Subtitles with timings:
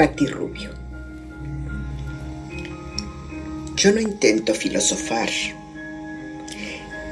[0.00, 0.70] Pati Rubio.
[3.76, 5.28] Yo no intento filosofar.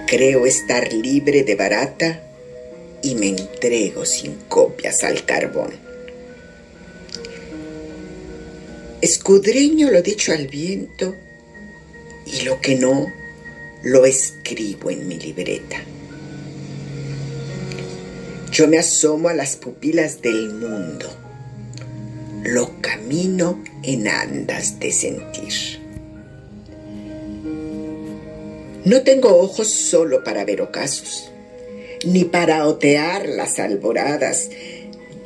[0.07, 2.23] Creo estar libre de barata
[3.03, 5.73] y me entrego sin copias al carbón.
[9.03, 11.15] Escudriño lo dicho al viento
[12.25, 13.13] y lo que no
[13.83, 15.77] lo escribo en mi libreta.
[18.51, 21.28] Yo me asomo a las pupilas del mundo,
[22.45, 25.81] lo camino en andas de sentir.
[28.85, 31.31] No tengo ojos solo para ver ocasos,
[32.07, 34.51] ni para otear las alboradas.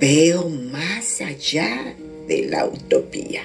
[0.00, 1.94] Veo más allá
[2.26, 3.42] de la utopía.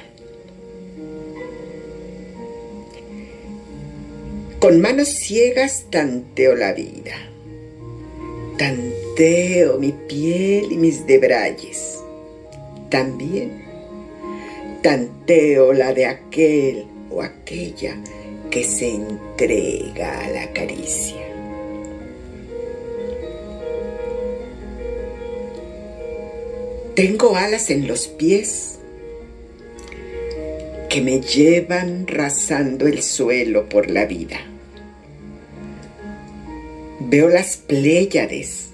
[4.60, 7.16] Con manos ciegas tanteo la vida.
[8.58, 11.97] Tanteo mi piel y mis debrayes.
[12.90, 13.64] También
[14.82, 17.98] tanteo la de aquel o aquella
[18.50, 21.28] que se entrega a la caricia.
[26.96, 28.80] Tengo alas en los pies
[30.90, 34.40] que me llevan rasando el suelo por la vida.
[37.00, 38.70] Veo las Pléyades,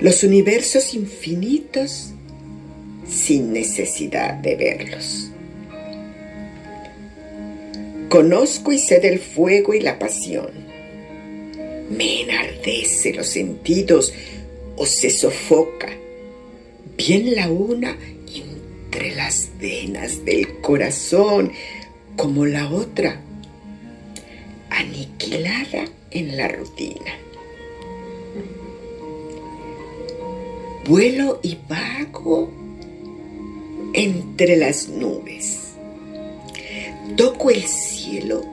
[0.00, 2.14] los universos infinitos
[3.06, 5.30] sin necesidad de verlos.
[8.08, 10.50] Conozco y sé del fuego y la pasión.
[11.90, 14.12] Me enardece los sentidos
[14.76, 15.88] o se sofoca
[16.96, 21.52] bien la una entre las venas del corazón,
[22.16, 23.20] como la otra,
[24.70, 27.18] aniquilada en la rutina.
[30.86, 32.63] Vuelo y vago
[33.94, 35.60] entre las nubes.
[37.16, 38.44] Toco el cielo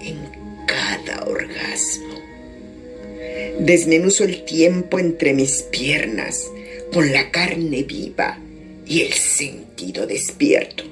[0.00, 0.18] en
[0.66, 2.14] cada orgasmo.
[3.60, 6.50] Desmenuzo el tiempo entre mis piernas
[6.92, 8.38] con la carne viva
[8.86, 10.84] y el sentido despierto.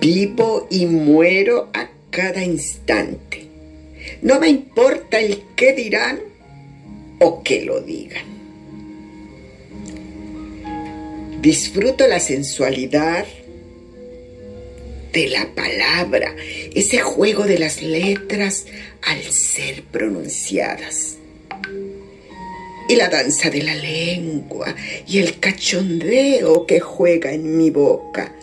[0.00, 3.46] Vivo y muero a cada instante.
[4.22, 6.20] No me importa el qué dirán
[7.20, 8.33] o que lo digan.
[11.44, 13.26] Disfruto la sensualidad
[15.12, 16.34] de la palabra,
[16.74, 18.64] ese juego de las letras
[19.02, 21.18] al ser pronunciadas
[22.88, 24.74] y la danza de la lengua
[25.06, 28.34] y el cachondeo que juega en mi boca,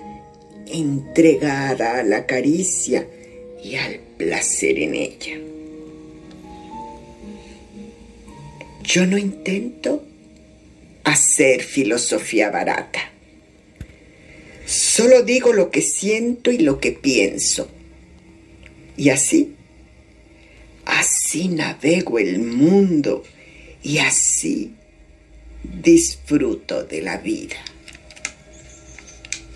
[0.68, 3.08] entregada a la caricia
[3.64, 5.40] y al placer en ella.
[8.84, 10.04] Yo no intento
[11.12, 13.12] hacer filosofía barata.
[14.66, 17.70] Solo digo lo que siento y lo que pienso.
[18.96, 19.56] Y así,
[20.86, 23.24] así navego el mundo
[23.84, 24.76] y así
[25.64, 27.58] disfruto de la vida.